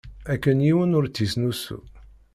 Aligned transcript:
Akken 0.33 0.59
yiwen 0.65 0.95
ur 0.97 1.05
tt-isnusu. 1.07 1.77